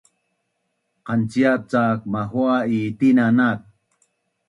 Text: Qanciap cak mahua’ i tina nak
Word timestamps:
Qanciap 1.05 1.61
cak 1.71 1.99
mahua’ 2.11 2.55
i 2.77 2.79
tina 2.97 3.25
nak 3.37 3.59